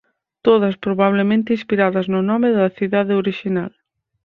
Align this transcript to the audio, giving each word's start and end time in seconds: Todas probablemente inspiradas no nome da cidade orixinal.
Todas 0.47 0.75
probablemente 0.85 1.55
inspiradas 1.57 2.05
no 2.13 2.19
nome 2.29 2.49
da 2.57 2.73
cidade 2.77 3.13
orixinal. 3.23 3.71